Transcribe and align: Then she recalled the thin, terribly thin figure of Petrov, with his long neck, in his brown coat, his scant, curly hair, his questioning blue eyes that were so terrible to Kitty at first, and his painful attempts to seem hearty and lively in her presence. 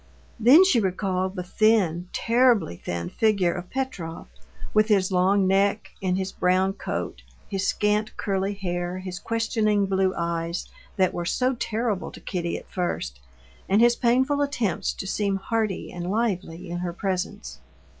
Then 0.39 0.63
she 0.65 0.79
recalled 0.79 1.35
the 1.35 1.43
thin, 1.43 2.09
terribly 2.11 2.75
thin 2.77 3.07
figure 3.09 3.53
of 3.53 3.69
Petrov, 3.69 4.25
with 4.73 4.87
his 4.87 5.11
long 5.11 5.45
neck, 5.45 5.89
in 6.01 6.15
his 6.15 6.31
brown 6.31 6.73
coat, 6.73 7.21
his 7.47 7.67
scant, 7.67 8.17
curly 8.17 8.55
hair, 8.55 8.97
his 8.97 9.19
questioning 9.19 9.85
blue 9.85 10.11
eyes 10.17 10.67
that 10.95 11.13
were 11.13 11.23
so 11.25 11.53
terrible 11.53 12.11
to 12.13 12.19
Kitty 12.19 12.57
at 12.57 12.67
first, 12.67 13.19
and 13.69 13.79
his 13.79 13.95
painful 13.95 14.41
attempts 14.41 14.91
to 14.93 15.05
seem 15.05 15.35
hearty 15.35 15.91
and 15.91 16.09
lively 16.09 16.67
in 16.71 16.79
her 16.79 16.93
presence. 16.93 17.59